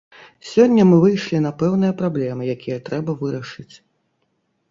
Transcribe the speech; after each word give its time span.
Сёння 0.51 0.85
мы 0.91 0.97
выйшлі 1.03 1.41
на 1.47 1.51
пэўныя 1.59 1.93
праблемы, 2.01 2.49
якія 2.55 2.77
трэба 2.87 3.11
вырашыць. 3.21 3.75